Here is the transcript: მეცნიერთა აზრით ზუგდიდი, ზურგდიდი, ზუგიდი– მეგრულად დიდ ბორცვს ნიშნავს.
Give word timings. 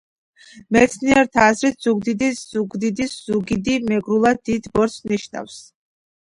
მეცნიერთა 0.77 1.43
აზრით 1.49 1.85
ზუგდიდი, 1.89 2.31
ზურგდიდი, 2.41 3.09
ზუგიდი– 3.29 3.79
მეგრულად 3.93 4.43
დიდ 4.53 4.73
ბორცვს 4.77 5.09
ნიშნავს. 5.15 5.63